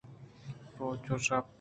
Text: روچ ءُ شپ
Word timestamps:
روچ 0.79 1.05
ءُ 1.13 1.23
شپ 1.25 1.45